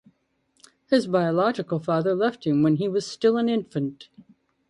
[0.89, 4.07] His biological father left him when he was still an infant.